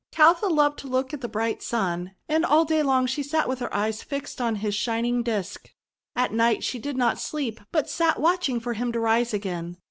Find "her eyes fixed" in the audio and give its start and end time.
3.59-4.41